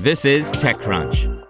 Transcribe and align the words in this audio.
This 0.00 0.24
is 0.24 0.52
TechCrunch. 0.52 1.44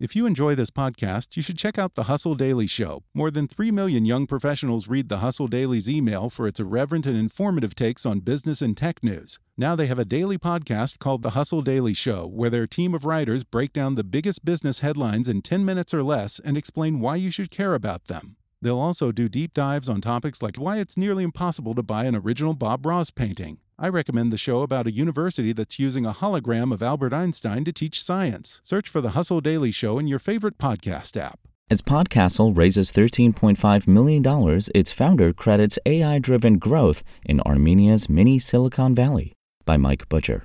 If 0.00 0.14
you 0.14 0.26
enjoy 0.26 0.54
this 0.54 0.70
podcast, 0.70 1.36
you 1.36 1.42
should 1.42 1.58
check 1.58 1.76
out 1.76 1.94
The 1.94 2.04
Hustle 2.04 2.36
Daily 2.36 2.68
Show. 2.68 3.02
More 3.14 3.32
than 3.32 3.48
3 3.48 3.72
million 3.72 4.04
young 4.04 4.26
professionals 4.28 4.86
read 4.86 5.08
The 5.08 5.18
Hustle 5.18 5.48
Daily's 5.48 5.88
email 5.88 6.30
for 6.30 6.46
its 6.46 6.60
irreverent 6.60 7.04
and 7.04 7.16
informative 7.16 7.74
takes 7.74 8.06
on 8.06 8.20
business 8.20 8.62
and 8.62 8.76
tech 8.76 9.02
news. 9.02 9.38
Now 9.56 9.74
they 9.74 9.86
have 9.86 9.98
a 9.98 10.04
daily 10.04 10.38
podcast 10.38 10.98
called 10.98 11.22
The 11.22 11.30
Hustle 11.30 11.62
Daily 11.62 11.94
Show, 11.94 12.26
where 12.26 12.50
their 12.50 12.66
team 12.66 12.94
of 12.94 13.04
writers 13.04 13.42
break 13.42 13.72
down 13.72 13.96
the 13.96 14.04
biggest 14.04 14.44
business 14.44 14.80
headlines 14.80 15.28
in 15.28 15.42
10 15.42 15.64
minutes 15.64 15.92
or 15.92 16.02
less 16.02 16.38
and 16.38 16.56
explain 16.56 17.00
why 17.00 17.16
you 17.16 17.30
should 17.30 17.50
care 17.50 17.74
about 17.74 18.06
them. 18.06 18.36
They'll 18.60 18.78
also 18.78 19.12
do 19.12 19.28
deep 19.28 19.54
dives 19.54 19.88
on 19.88 20.00
topics 20.00 20.42
like 20.42 20.56
why 20.56 20.78
it's 20.78 20.96
nearly 20.96 21.24
impossible 21.24 21.74
to 21.74 21.82
buy 21.82 22.04
an 22.04 22.16
original 22.16 22.54
Bob 22.54 22.86
Ross 22.86 23.10
painting. 23.10 23.58
I 23.80 23.88
recommend 23.88 24.32
the 24.32 24.38
show 24.38 24.62
about 24.62 24.88
a 24.88 24.90
university 24.90 25.52
that's 25.52 25.78
using 25.78 26.04
a 26.04 26.12
hologram 26.12 26.72
of 26.74 26.82
Albert 26.82 27.12
Einstein 27.12 27.64
to 27.64 27.72
teach 27.72 28.02
science. 28.02 28.60
Search 28.64 28.88
for 28.88 29.00
the 29.00 29.10
Hustle 29.10 29.40
Daily 29.40 29.70
Show 29.70 30.00
in 30.00 30.08
your 30.08 30.18
favorite 30.18 30.58
podcast 30.58 31.16
app. 31.16 31.38
As 31.70 31.80
Podcastle 31.80 32.56
raises 32.56 32.90
$13.5 32.90 33.86
million, 33.86 34.24
its 34.74 34.90
founder 34.90 35.32
credits 35.32 35.78
AI 35.86 36.18
driven 36.18 36.58
growth 36.58 37.04
in 37.24 37.40
Armenia's 37.42 38.08
mini 38.08 38.40
Silicon 38.40 38.96
Valley 38.96 39.32
by 39.64 39.76
Mike 39.76 40.08
Butcher. 40.08 40.44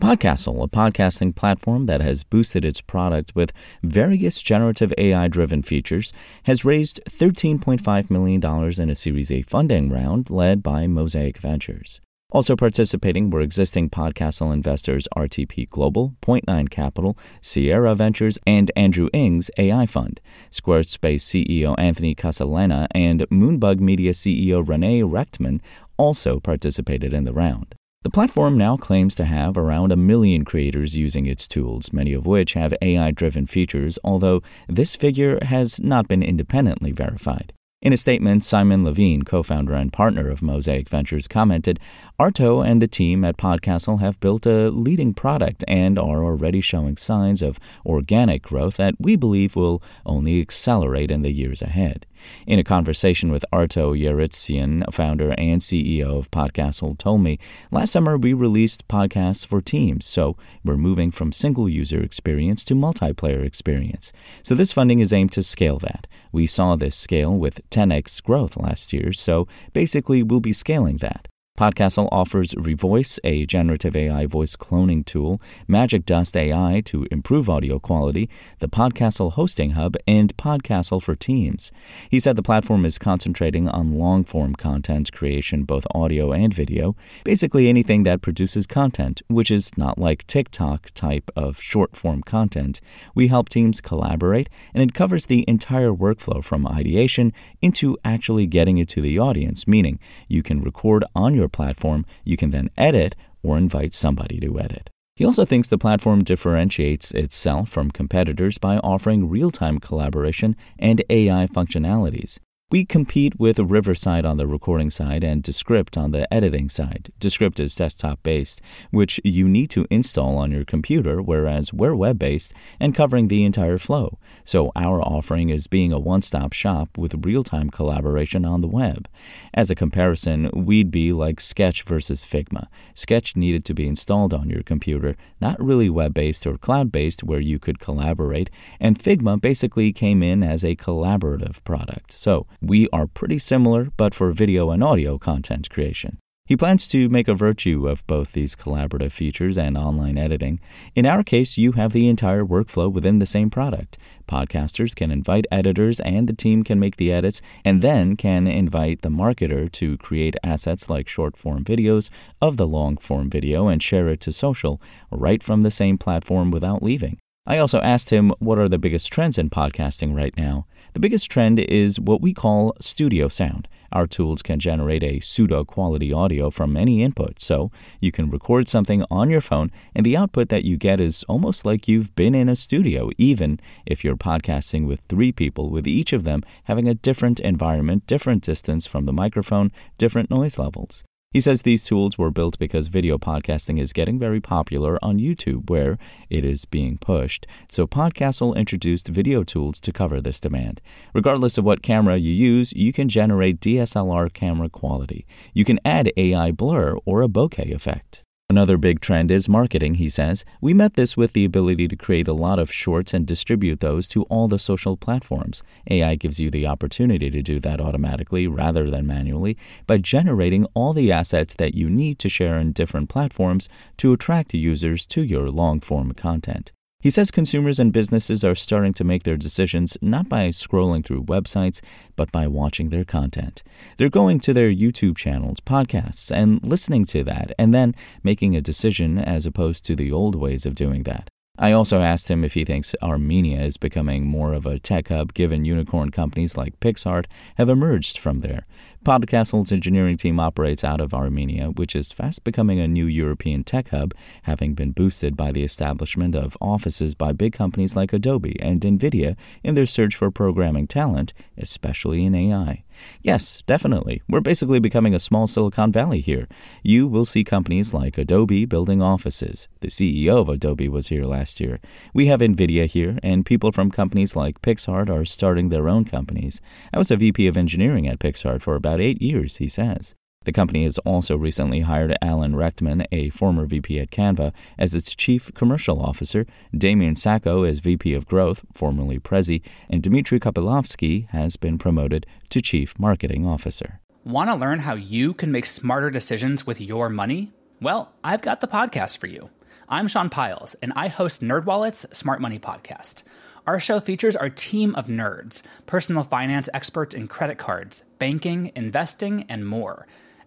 Podcastle, 0.00 0.62
a 0.62 0.68
podcasting 0.68 1.36
platform 1.36 1.84
that 1.84 2.00
has 2.00 2.24
boosted 2.24 2.64
its 2.64 2.80
product 2.80 3.32
with 3.34 3.52
various 3.82 4.40
generative 4.40 4.94
AI 4.96 5.28
driven 5.28 5.62
features, 5.62 6.14
has 6.44 6.64
raised 6.64 6.98
$13.5 7.10 8.08
million 8.08 8.42
in 8.80 8.88
a 8.88 8.96
Series 8.96 9.30
A 9.30 9.42
funding 9.42 9.90
round 9.90 10.30
led 10.30 10.62
by 10.62 10.86
Mosaic 10.86 11.36
Ventures. 11.36 12.00
Also 12.30 12.54
participating 12.56 13.30
were 13.30 13.40
existing 13.40 13.88
Podcastle 13.88 14.52
investors 14.52 15.08
RTP 15.16 15.66
Global, 15.70 16.14
Point 16.20 16.46
Nine 16.46 16.68
Capital, 16.68 17.16
Sierra 17.40 17.94
Ventures, 17.94 18.38
and 18.46 18.70
Andrew 18.76 19.08
Ng's 19.14 19.50
AI 19.56 19.86
Fund. 19.86 20.20
Squarespace 20.50 21.22
CEO 21.22 21.74
Anthony 21.78 22.14
Casalena 22.14 22.86
and 22.90 23.20
Moonbug 23.30 23.80
Media 23.80 24.12
CEO 24.12 24.66
Renee 24.66 25.00
Rechtman 25.00 25.62
also 25.96 26.38
participated 26.38 27.14
in 27.14 27.24
the 27.24 27.32
round. 27.32 27.74
The 28.02 28.10
platform 28.10 28.58
now 28.58 28.76
claims 28.76 29.14
to 29.14 29.24
have 29.24 29.56
around 29.56 29.90
a 29.90 29.96
million 29.96 30.44
creators 30.44 30.98
using 30.98 31.24
its 31.24 31.48
tools, 31.48 31.94
many 31.94 32.12
of 32.12 32.26
which 32.26 32.52
have 32.52 32.74
AI 32.82 33.10
driven 33.10 33.46
features, 33.46 33.98
although 34.04 34.42
this 34.68 34.96
figure 34.96 35.38
has 35.46 35.80
not 35.80 36.08
been 36.08 36.22
independently 36.22 36.92
verified. 36.92 37.54
In 37.80 37.92
a 37.92 37.96
statement, 37.96 38.42
Simon 38.42 38.84
Levene, 38.84 39.24
co 39.24 39.44
founder 39.44 39.72
and 39.74 39.92
partner 39.92 40.28
of 40.28 40.42
Mosaic 40.42 40.88
Ventures, 40.88 41.28
commented 41.28 41.78
Arto 42.18 42.66
and 42.66 42.82
the 42.82 42.88
team 42.88 43.24
at 43.24 43.36
Podcastle 43.36 44.00
have 44.00 44.18
built 44.18 44.46
a 44.46 44.68
leading 44.70 45.14
product 45.14 45.62
and 45.68 45.96
are 45.96 46.24
already 46.24 46.60
showing 46.60 46.96
signs 46.96 47.40
of 47.40 47.60
organic 47.86 48.42
growth 48.42 48.78
that 48.78 48.96
we 48.98 49.14
believe 49.14 49.54
will 49.54 49.80
only 50.04 50.40
accelerate 50.40 51.12
in 51.12 51.22
the 51.22 51.30
years 51.30 51.62
ahead. 51.62 52.04
In 52.46 52.58
a 52.58 52.64
conversation 52.64 53.30
with 53.30 53.44
Arto 53.52 53.98
Yeritsyan, 53.98 54.92
founder 54.92 55.34
and 55.38 55.60
CEO 55.60 56.18
of 56.18 56.30
Podcastle, 56.30 56.98
told 56.98 57.22
me, 57.22 57.38
Last 57.70 57.92
summer 57.92 58.16
we 58.16 58.32
released 58.32 58.88
podcasts 58.88 59.46
for 59.46 59.60
teams, 59.60 60.06
so 60.06 60.36
we're 60.64 60.76
moving 60.76 61.10
from 61.10 61.32
single 61.32 61.68
user 61.68 62.02
experience 62.02 62.64
to 62.64 62.74
multiplayer 62.74 63.44
experience. 63.44 64.12
So 64.42 64.54
this 64.54 64.72
funding 64.72 65.00
is 65.00 65.12
aimed 65.12 65.32
to 65.32 65.42
scale 65.42 65.78
that. 65.78 66.06
We 66.32 66.46
saw 66.46 66.76
this 66.76 66.96
scale 66.96 67.34
with 67.34 67.68
10x 67.70 68.22
growth 68.22 68.56
last 68.56 68.92
year, 68.92 69.12
so 69.12 69.46
basically 69.72 70.22
we'll 70.22 70.40
be 70.40 70.52
scaling 70.52 70.98
that. 70.98 71.28
Podcastle 71.58 72.08
offers 72.12 72.54
Revoice, 72.54 73.18
a 73.24 73.44
generative 73.44 73.96
AI 73.96 74.26
voice 74.26 74.54
cloning 74.54 75.04
tool, 75.04 75.42
Magic 75.66 76.06
Dust 76.06 76.36
AI 76.36 76.80
to 76.84 77.08
improve 77.10 77.50
audio 77.50 77.80
quality, 77.80 78.30
the 78.60 78.68
Podcastle 78.68 79.32
Hosting 79.32 79.72
Hub, 79.72 79.96
and 80.06 80.36
Podcastle 80.36 81.02
for 81.02 81.16
Teams. 81.16 81.72
He 82.08 82.20
said 82.20 82.36
the 82.36 82.44
platform 82.44 82.84
is 82.84 82.96
concentrating 82.96 83.68
on 83.68 83.98
long 83.98 84.22
form 84.22 84.54
content 84.54 85.10
creation, 85.10 85.64
both 85.64 85.84
audio 85.92 86.30
and 86.30 86.54
video, 86.54 86.94
basically 87.24 87.68
anything 87.68 88.04
that 88.04 88.22
produces 88.22 88.68
content, 88.68 89.22
which 89.26 89.50
is 89.50 89.76
not 89.76 89.98
like 89.98 90.28
TikTok 90.28 90.92
type 90.94 91.28
of 91.34 91.60
short 91.60 91.96
form 91.96 92.22
content. 92.22 92.80
We 93.16 93.26
help 93.26 93.48
teams 93.48 93.80
collaborate, 93.80 94.48
and 94.72 94.80
it 94.80 94.94
covers 94.94 95.26
the 95.26 95.44
entire 95.48 95.90
workflow 95.90 96.44
from 96.44 96.68
ideation 96.68 97.32
into 97.60 97.98
actually 98.04 98.46
getting 98.46 98.78
it 98.78 98.86
to 98.90 99.00
the 99.00 99.18
audience, 99.18 99.66
meaning 99.66 99.98
you 100.28 100.44
can 100.44 100.62
record 100.62 101.04
on 101.16 101.34
your 101.34 101.47
platform, 101.48 102.04
you 102.24 102.36
can 102.36 102.50
then 102.50 102.70
edit 102.76 103.16
or 103.42 103.58
invite 103.58 103.94
somebody 103.94 104.38
to 104.40 104.60
edit. 104.60 104.90
He 105.16 105.24
also 105.24 105.44
thinks 105.44 105.68
the 105.68 105.78
platform 105.78 106.22
differentiates 106.22 107.12
itself 107.12 107.68
from 107.68 107.90
competitors 107.90 108.56
by 108.58 108.78
offering 108.78 109.28
real 109.28 109.50
time 109.50 109.80
collaboration 109.80 110.54
and 110.78 111.02
AI 111.10 111.48
functionalities. 111.48 112.38
We 112.70 112.84
compete 112.84 113.40
with 113.40 113.58
Riverside 113.58 114.26
on 114.26 114.36
the 114.36 114.46
recording 114.46 114.90
side 114.90 115.24
and 115.24 115.42
Descript 115.42 115.96
on 115.96 116.10
the 116.10 116.30
editing 116.30 116.68
side. 116.68 117.10
Descript 117.18 117.58
is 117.58 117.74
desktop 117.74 118.22
based, 118.22 118.60
which 118.90 119.18
you 119.24 119.48
need 119.48 119.70
to 119.70 119.86
install 119.88 120.36
on 120.36 120.50
your 120.50 120.66
computer, 120.66 121.22
whereas 121.22 121.72
we're 121.72 121.94
web 121.94 122.18
based 122.18 122.52
and 122.78 122.94
covering 122.94 123.28
the 123.28 123.42
entire 123.44 123.78
flow. 123.78 124.18
So 124.44 124.70
our 124.76 125.00
offering 125.00 125.48
is 125.48 125.66
being 125.66 125.94
a 125.94 125.98
one 125.98 126.20
stop 126.20 126.52
shop 126.52 126.98
with 126.98 127.24
real 127.24 127.42
time 127.42 127.70
collaboration 127.70 128.44
on 128.44 128.60
the 128.60 128.68
web. 128.68 129.08
As 129.54 129.70
a 129.70 129.74
comparison, 129.74 130.50
we'd 130.52 130.90
be 130.90 131.10
like 131.10 131.40
Sketch 131.40 131.84
versus 131.84 132.26
Figma. 132.26 132.66
Sketch 132.92 133.34
needed 133.34 133.64
to 133.64 133.72
be 133.72 133.86
installed 133.86 134.34
on 134.34 134.50
your 134.50 134.62
computer, 134.62 135.16
not 135.40 135.58
really 135.58 135.88
web 135.88 136.12
based 136.12 136.46
or 136.46 136.58
cloud 136.58 136.92
based 136.92 137.24
where 137.24 137.40
you 137.40 137.58
could 137.58 137.80
collaborate, 137.80 138.50
and 138.78 138.98
Figma 138.98 139.40
basically 139.40 139.90
came 139.90 140.22
in 140.22 140.42
as 140.42 140.66
a 140.66 140.76
collaborative 140.76 141.64
product. 141.64 142.12
So 142.12 142.46
we 142.60 142.88
are 142.90 143.06
pretty 143.06 143.38
similar, 143.38 143.90
but 143.96 144.14
for 144.14 144.32
video 144.32 144.70
and 144.70 144.82
audio 144.82 145.18
content 145.18 145.70
creation. 145.70 146.18
He 146.48 146.56
plans 146.56 146.88
to 146.88 147.10
make 147.10 147.28
a 147.28 147.34
virtue 147.34 147.86
of 147.86 148.06
both 148.06 148.32
these 148.32 148.56
collaborative 148.56 149.12
features 149.12 149.58
and 149.58 149.76
online 149.76 150.16
editing. 150.16 150.60
In 150.94 151.04
our 151.04 151.22
case, 151.22 151.58
you 151.58 151.72
have 151.72 151.92
the 151.92 152.08
entire 152.08 152.42
workflow 152.42 152.90
within 152.90 153.18
the 153.18 153.26
same 153.26 153.50
product. 153.50 153.98
Podcasters 154.26 154.96
can 154.96 155.10
invite 155.10 155.46
editors, 155.50 156.00
and 156.00 156.26
the 156.26 156.32
team 156.32 156.64
can 156.64 156.80
make 156.80 156.96
the 156.96 157.12
edits, 157.12 157.42
and 157.66 157.82
then 157.82 158.16
can 158.16 158.46
invite 158.46 159.02
the 159.02 159.10
marketer 159.10 159.70
to 159.72 159.98
create 159.98 160.36
assets 160.42 160.88
like 160.88 161.06
short 161.06 161.36
form 161.36 161.64
videos 161.64 162.08
of 162.40 162.56
the 162.56 162.66
long 162.66 162.96
form 162.96 163.28
video 163.28 163.68
and 163.68 163.82
share 163.82 164.08
it 164.08 164.20
to 164.20 164.32
social 164.32 164.80
right 165.10 165.42
from 165.42 165.60
the 165.60 165.70
same 165.70 165.98
platform 165.98 166.50
without 166.50 166.82
leaving. 166.82 167.18
I 167.50 167.56
also 167.56 167.80
asked 167.80 168.10
him 168.10 168.30
what 168.40 168.58
are 168.58 168.68
the 168.68 168.78
biggest 168.78 169.10
trends 169.10 169.38
in 169.38 169.48
podcasting 169.48 170.14
right 170.14 170.36
now. 170.36 170.66
The 170.92 171.00
biggest 171.00 171.30
trend 171.30 171.58
is 171.58 171.98
what 171.98 172.20
we 172.20 172.34
call 172.34 172.76
studio 172.78 173.28
sound. 173.28 173.68
Our 173.90 174.06
tools 174.06 174.42
can 174.42 174.60
generate 174.60 175.02
a 175.02 175.20
pseudo 175.20 175.64
quality 175.64 176.12
audio 176.12 176.50
from 176.50 176.76
any 176.76 177.02
input, 177.02 177.40
so 177.40 177.70
you 178.00 178.12
can 178.12 178.28
record 178.28 178.68
something 178.68 179.02
on 179.10 179.30
your 179.30 179.40
phone, 179.40 179.70
and 179.94 180.04
the 180.04 180.14
output 180.14 180.50
that 180.50 180.66
you 180.66 180.76
get 180.76 181.00
is 181.00 181.24
almost 181.24 181.64
like 181.64 181.88
you've 181.88 182.14
been 182.14 182.34
in 182.34 182.50
a 182.50 182.54
studio, 182.54 183.08
even 183.16 183.58
if 183.86 184.04
you're 184.04 184.14
podcasting 184.14 184.86
with 184.86 185.00
three 185.08 185.32
people, 185.32 185.70
with 185.70 185.86
each 185.86 186.12
of 186.12 186.24
them 186.24 186.42
having 186.64 186.86
a 186.86 186.92
different 186.92 187.40
environment, 187.40 188.06
different 188.06 188.42
distance 188.42 188.86
from 188.86 189.06
the 189.06 189.12
microphone, 189.12 189.72
different 189.96 190.28
noise 190.28 190.58
levels. 190.58 191.02
He 191.30 191.42
says 191.42 191.60
these 191.60 191.84
tools 191.84 192.16
were 192.16 192.30
built 192.30 192.58
because 192.58 192.88
video 192.88 193.18
podcasting 193.18 193.78
is 193.78 193.92
getting 193.92 194.18
very 194.18 194.40
popular 194.40 194.98
on 195.02 195.18
YouTube, 195.18 195.68
where 195.68 195.98
it 196.30 196.42
is 196.42 196.64
being 196.64 196.96
pushed. 196.96 197.46
So 197.68 197.86
Podcastle 197.86 198.56
introduced 198.56 199.08
video 199.08 199.44
tools 199.44 199.78
to 199.80 199.92
cover 199.92 200.22
this 200.22 200.40
demand. 200.40 200.80
Regardless 201.12 201.58
of 201.58 201.66
what 201.66 201.82
camera 201.82 202.16
you 202.16 202.32
use, 202.32 202.72
you 202.72 202.94
can 202.94 203.10
generate 203.10 203.60
DSLR 203.60 204.32
camera 204.32 204.70
quality. 204.70 205.26
You 205.52 205.66
can 205.66 205.78
add 205.84 206.10
AI 206.16 206.50
blur 206.50 206.96
or 207.04 207.20
a 207.20 207.28
bokeh 207.28 207.74
effect. 207.74 208.24
Another 208.50 208.78
big 208.78 209.00
trend 209.00 209.30
is 209.30 209.46
marketing, 209.46 209.96
he 209.96 210.08
says. 210.08 210.46
We 210.62 210.72
met 210.72 210.94
this 210.94 211.18
with 211.18 211.34
the 211.34 211.44
ability 211.44 211.86
to 211.88 211.96
create 211.96 212.26
a 212.28 212.32
lot 212.32 212.58
of 212.58 212.72
shorts 212.72 213.12
and 213.12 213.26
distribute 213.26 213.80
those 213.80 214.08
to 214.08 214.22
all 214.24 214.48
the 214.48 214.58
social 214.58 214.96
platforms. 214.96 215.62
AI 215.90 216.14
gives 216.14 216.40
you 216.40 216.50
the 216.50 216.66
opportunity 216.66 217.28
to 217.28 217.42
do 217.42 217.60
that 217.60 217.78
automatically 217.78 218.46
rather 218.46 218.88
than 218.88 219.06
manually 219.06 219.58
by 219.86 219.98
generating 219.98 220.64
all 220.72 220.94
the 220.94 221.12
assets 221.12 221.54
that 221.56 221.74
you 221.74 221.90
need 221.90 222.18
to 222.20 222.30
share 222.30 222.58
in 222.58 222.72
different 222.72 223.10
platforms 223.10 223.68
to 223.98 224.14
attract 224.14 224.54
users 224.54 225.06
to 225.08 225.22
your 225.22 225.50
long 225.50 225.78
form 225.78 226.12
content. 226.12 226.72
He 227.00 227.10
says 227.10 227.30
consumers 227.30 227.78
and 227.78 227.92
businesses 227.92 228.42
are 228.42 228.56
starting 228.56 228.92
to 228.94 229.04
make 229.04 229.22
their 229.22 229.36
decisions 229.36 229.96
not 230.02 230.28
by 230.28 230.48
scrolling 230.48 231.04
through 231.04 231.24
websites, 231.24 231.80
but 232.16 232.32
by 232.32 232.48
watching 232.48 232.88
their 232.88 233.04
content. 233.04 233.62
They're 233.96 234.08
going 234.08 234.40
to 234.40 234.52
their 234.52 234.70
YouTube 234.70 235.16
channels, 235.16 235.60
podcasts, 235.60 236.32
and 236.32 236.60
listening 236.64 237.04
to 237.06 237.22
that, 237.22 237.52
and 237.56 237.72
then 237.72 237.94
making 238.24 238.56
a 238.56 238.60
decision 238.60 239.16
as 239.16 239.46
opposed 239.46 239.84
to 239.84 239.94
the 239.94 240.10
old 240.10 240.34
ways 240.34 240.66
of 240.66 240.74
doing 240.74 241.04
that. 241.04 241.30
I 241.60 241.72
also 241.72 242.00
asked 242.00 242.30
him 242.30 242.44
if 242.44 242.54
he 242.54 242.64
thinks 242.64 242.94
Armenia 243.02 243.60
is 243.60 243.78
becoming 243.78 244.24
more 244.24 244.52
of 244.52 244.64
a 244.64 244.78
tech 244.78 245.08
hub 245.08 245.34
given 245.34 245.64
unicorn 245.64 246.10
companies 246.10 246.56
like 246.56 246.78
PicsArt 246.78 247.26
have 247.56 247.68
emerged 247.68 248.16
from 248.16 248.40
there. 248.40 248.64
Podcastle's 249.04 249.72
engineering 249.72 250.16
team 250.16 250.38
operates 250.38 250.84
out 250.84 251.00
of 251.00 251.12
Armenia, 251.12 251.70
which 251.70 251.96
is 251.96 252.12
fast 252.12 252.44
becoming 252.44 252.78
a 252.78 252.86
new 252.86 253.06
European 253.06 253.64
tech 253.64 253.88
hub, 253.88 254.14
having 254.44 254.74
been 254.74 254.92
boosted 254.92 255.36
by 255.36 255.50
the 255.50 255.64
establishment 255.64 256.36
of 256.36 256.56
offices 256.60 257.16
by 257.16 257.32
big 257.32 257.54
companies 257.54 257.96
like 257.96 258.12
Adobe 258.12 258.60
and 258.60 258.80
Nvidia 258.80 259.36
in 259.64 259.74
their 259.74 259.86
search 259.86 260.14
for 260.14 260.30
programming 260.30 260.86
talent, 260.86 261.32
especially 261.56 262.24
in 262.24 262.36
AI. 262.36 262.84
Yes, 263.22 263.62
definitely. 263.66 264.22
We're 264.28 264.40
basically 264.40 264.78
becoming 264.78 265.14
a 265.14 265.18
small 265.18 265.46
Silicon 265.46 265.92
Valley 265.92 266.20
here. 266.20 266.48
You 266.82 267.06
will 267.06 267.24
see 267.24 267.44
companies 267.44 267.92
like 267.92 268.18
Adobe 268.18 268.64
building 268.64 269.02
offices. 269.02 269.68
The 269.80 269.88
CEO 269.88 270.40
of 270.40 270.48
Adobe 270.48 270.88
was 270.88 271.08
here 271.08 271.24
last 271.24 271.60
year. 271.60 271.80
We 272.14 272.26
have 272.26 272.40
Nvidia 272.40 272.86
here, 272.86 273.18
and 273.22 273.46
people 273.46 273.72
from 273.72 273.90
companies 273.90 274.36
like 274.36 274.62
PicsArt 274.62 275.08
are 275.08 275.24
starting 275.24 275.68
their 275.68 275.88
own 275.88 276.04
companies. 276.04 276.60
I 276.92 276.98
was 276.98 277.10
a 277.10 277.16
VP 277.16 277.46
of 277.46 277.56
engineering 277.56 278.06
at 278.06 278.18
PicsArt 278.18 278.62
for 278.62 278.74
about 278.74 279.00
eight 279.00 279.20
years, 279.20 279.56
he 279.56 279.68
says. 279.68 280.14
The 280.48 280.52
company 280.52 280.84
has 280.84 280.96
also 281.00 281.36
recently 281.36 281.80
hired 281.80 282.16
Alan 282.22 282.54
Rechtman, 282.54 283.04
a 283.12 283.28
former 283.28 283.66
VP 283.66 284.00
at 284.00 284.10
Canva, 284.10 284.54
as 284.78 284.94
its 284.94 285.14
chief 285.14 285.52
commercial 285.52 286.00
officer, 286.00 286.46
Damian 286.74 287.16
Sacco 287.16 287.64
as 287.64 287.80
VP 287.80 288.14
of 288.14 288.24
Growth, 288.24 288.64
formerly 288.72 289.18
Prezi, 289.18 289.60
and 289.90 290.02
Dmitry 290.02 290.40
Kopilovsky 290.40 291.28
has 291.32 291.56
been 291.56 291.76
promoted 291.76 292.24
to 292.48 292.62
chief 292.62 292.98
marketing 292.98 293.44
officer. 293.44 294.00
Want 294.24 294.48
to 294.48 294.54
learn 294.54 294.78
how 294.78 294.94
you 294.94 295.34
can 295.34 295.52
make 295.52 295.66
smarter 295.66 296.08
decisions 296.08 296.66
with 296.66 296.80
your 296.80 297.10
money? 297.10 297.52
Well, 297.82 298.14
I've 298.24 298.40
got 298.40 298.62
the 298.62 298.68
podcast 298.68 299.18
for 299.18 299.26
you. 299.26 299.50
I'm 299.86 300.08
Sean 300.08 300.30
Pyles, 300.30 300.74
and 300.80 300.94
I 300.96 301.08
host 301.08 301.42
NerdWallet's 301.42 302.16
Smart 302.16 302.40
Money 302.40 302.58
Podcast. 302.58 303.22
Our 303.66 303.78
show 303.78 304.00
features 304.00 304.34
our 304.34 304.48
team 304.48 304.94
of 304.94 305.08
nerds, 305.08 305.60
personal 305.84 306.24
finance 306.24 306.70
experts 306.72 307.14
in 307.14 307.28
credit 307.28 307.58
cards, 307.58 308.02
banking, 308.18 308.72
investing, 308.74 309.44
and 309.50 309.68
more– 309.68 310.06